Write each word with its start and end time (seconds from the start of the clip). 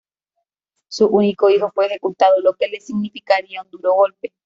Su 0.87 1.05
único 1.09 1.47
hijo 1.51 1.71
fue 1.75 1.85
ejecutado, 1.85 2.41
lo 2.41 2.55
que 2.55 2.67
le 2.67 2.81
significaría 2.81 3.61
un 3.61 3.69
duro 3.69 3.93
golpe. 3.93 4.33